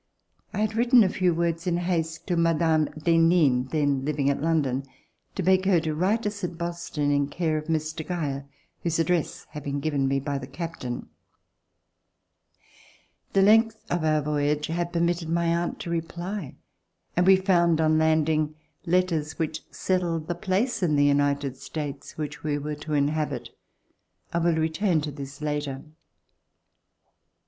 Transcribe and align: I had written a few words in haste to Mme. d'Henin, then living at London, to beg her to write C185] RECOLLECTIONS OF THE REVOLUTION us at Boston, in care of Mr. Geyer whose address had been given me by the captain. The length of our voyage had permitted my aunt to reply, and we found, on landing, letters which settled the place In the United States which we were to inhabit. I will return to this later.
I 0.51 0.61
had 0.61 0.73
written 0.73 1.03
a 1.03 1.09
few 1.09 1.31
words 1.31 1.67
in 1.67 1.77
haste 1.77 2.25
to 2.25 2.35
Mme. 2.35 2.85
d'Henin, 2.97 3.67
then 3.69 4.03
living 4.03 4.31
at 4.31 4.41
London, 4.41 4.83
to 5.35 5.43
beg 5.43 5.65
her 5.65 5.79
to 5.81 5.93
write 5.93 6.21
C185] 6.21 6.25
RECOLLECTIONS 6.25 6.35
OF 6.35 6.41
THE 6.41 6.47
REVOLUTION 6.47 6.53
us 6.55 6.55
at 6.55 6.57
Boston, 6.57 7.11
in 7.11 7.27
care 7.27 7.57
of 7.59 7.65
Mr. 7.65 8.07
Geyer 8.07 8.45
whose 8.81 8.97
address 8.97 9.45
had 9.51 9.61
been 9.63 9.79
given 9.79 10.07
me 10.07 10.19
by 10.19 10.39
the 10.39 10.47
captain. 10.47 11.07
The 13.33 13.43
length 13.43 13.85
of 13.91 14.03
our 14.03 14.23
voyage 14.23 14.65
had 14.65 14.91
permitted 14.91 15.29
my 15.29 15.45
aunt 15.45 15.79
to 15.81 15.91
reply, 15.91 16.55
and 17.15 17.27
we 17.27 17.35
found, 17.35 17.79
on 17.79 17.99
landing, 17.99 18.55
letters 18.87 19.37
which 19.37 19.61
settled 19.69 20.27
the 20.27 20.33
place 20.33 20.81
In 20.81 20.95
the 20.95 21.05
United 21.05 21.57
States 21.57 22.17
which 22.17 22.43
we 22.43 22.57
were 22.57 22.73
to 22.73 22.93
inhabit. 22.95 23.49
I 24.33 24.39
will 24.39 24.55
return 24.55 25.01
to 25.01 25.11
this 25.11 25.41
later. 25.43 25.83